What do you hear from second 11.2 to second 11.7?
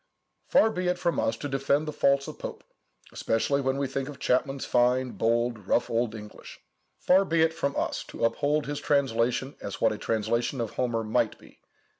be.